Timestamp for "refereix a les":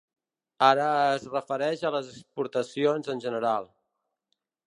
1.33-2.09